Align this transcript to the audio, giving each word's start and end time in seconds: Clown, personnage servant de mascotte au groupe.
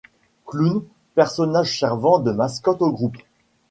Clown, 0.47 0.81
personnage 1.13 1.77
servant 1.77 2.17
de 2.17 2.31
mascotte 2.31 2.81
au 2.81 2.91
groupe. 2.91 3.17